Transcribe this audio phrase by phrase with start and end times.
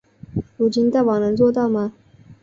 [0.57, 1.93] 如今大王能做到吗？